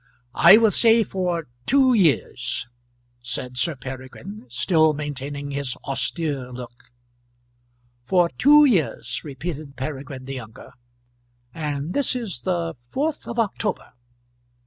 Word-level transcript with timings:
"I 0.33 0.57
will 0.57 0.71
say 0.71 1.03
for 1.03 1.45
two 1.67 1.93
years," 1.93 2.67
said 3.21 3.55
Sir 3.55 3.75
Peregrine, 3.75 4.47
still 4.49 4.95
maintaining 4.95 5.51
his 5.51 5.75
austere 5.83 6.51
look. 6.51 6.85
"For 8.05 8.27
two 8.29 8.65
years!" 8.65 9.21
repeated 9.23 9.75
Peregrine 9.75 10.25
the 10.25 10.33
younger; 10.33 10.71
"and 11.53 11.93
this 11.93 12.15
is 12.15 12.39
the 12.39 12.73
fourth 12.89 13.27
of 13.27 13.37
October." 13.37 13.93